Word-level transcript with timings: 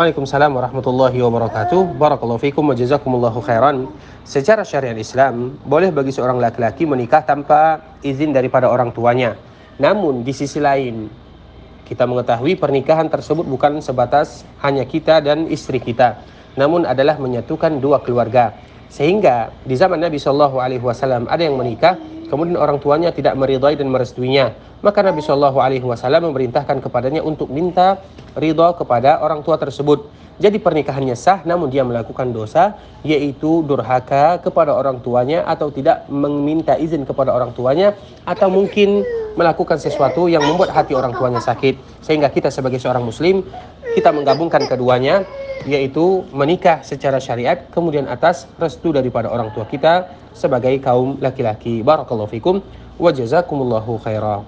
Waalaikumsalam 0.00 0.56
warahmatullahi 0.56 1.20
wabarakatuh. 1.20 2.00
Barakallahu 2.00 2.40
fikum 2.40 2.64
wa 2.64 2.72
jazakumullahu 2.72 3.36
khairan. 3.44 3.84
Secara 4.24 4.64
syariat 4.64 4.96
Islam, 4.96 5.60
boleh 5.60 5.92
bagi 5.92 6.08
seorang 6.08 6.40
laki-laki 6.40 6.88
menikah 6.88 7.20
tanpa 7.20 7.84
izin 8.00 8.32
daripada 8.32 8.72
orang 8.72 8.96
tuanya. 8.96 9.36
Namun 9.76 10.24
di 10.24 10.32
sisi 10.32 10.56
lain, 10.56 11.12
kita 11.84 12.08
mengetahui 12.08 12.56
pernikahan 12.56 13.12
tersebut 13.12 13.44
bukan 13.44 13.84
sebatas 13.84 14.48
hanya 14.64 14.88
kita 14.88 15.20
dan 15.20 15.44
istri 15.52 15.76
kita, 15.76 16.16
namun 16.56 16.88
adalah 16.88 17.20
menyatukan 17.20 17.76
dua 17.76 18.00
keluarga. 18.00 18.56
Sehingga 18.88 19.52
di 19.68 19.76
zaman 19.76 20.00
Nabi 20.00 20.16
Shallallahu 20.16 20.64
Alaihi 20.64 20.80
Wasallam 20.80 21.28
ada 21.28 21.44
yang 21.44 21.60
menikah, 21.60 22.00
kemudian 22.30 22.54
orang 22.56 22.78
tuanya 22.78 23.10
tidak 23.10 23.34
meridai 23.34 23.74
dan 23.74 23.90
merestuinya. 23.90 24.54
Maka 24.80 25.02
Nabi 25.02 25.20
Shallallahu 25.20 25.58
Alaihi 25.58 25.84
Wasallam 25.84 26.30
memerintahkan 26.30 26.78
kepadanya 26.80 27.20
untuk 27.20 27.50
minta 27.50 28.00
ridho 28.38 28.70
kepada 28.78 29.18
orang 29.20 29.42
tua 29.42 29.58
tersebut. 29.58 30.06
Jadi 30.40 30.56
pernikahannya 30.56 31.12
sah, 31.20 31.44
namun 31.44 31.68
dia 31.68 31.84
melakukan 31.84 32.32
dosa, 32.32 32.80
yaitu 33.04 33.60
durhaka 33.68 34.40
kepada 34.40 34.72
orang 34.72 34.96
tuanya 35.04 35.44
atau 35.44 35.68
tidak 35.68 36.08
meminta 36.08 36.80
izin 36.80 37.04
kepada 37.04 37.36
orang 37.36 37.52
tuanya, 37.52 37.92
atau 38.24 38.48
mungkin 38.48 39.04
melakukan 39.36 39.76
sesuatu 39.76 40.32
yang 40.32 40.40
membuat 40.40 40.72
hati 40.72 40.96
orang 40.96 41.12
tuanya 41.12 41.44
sakit. 41.44 41.76
Sehingga 42.00 42.32
kita 42.32 42.48
sebagai 42.48 42.80
seorang 42.80 43.04
muslim, 43.04 43.44
kita 43.92 44.16
menggabungkan 44.16 44.64
keduanya, 44.64 45.28
yaitu 45.68 46.24
menikah 46.32 46.80
secara 46.80 47.20
syariat, 47.20 47.68
kemudian 47.74 48.08
atas 48.08 48.48
restu 48.56 48.92
daripada 48.94 49.28
orang 49.28 49.52
tua 49.52 49.68
kita 49.68 50.08
sebagai 50.32 50.72
kaum 50.80 51.20
laki-laki. 51.20 51.84
Barakallahu 51.84 52.30
fikum 52.30 52.64
wa 52.96 53.10
jazakumullahu 53.12 54.00
khairah. 54.00 54.44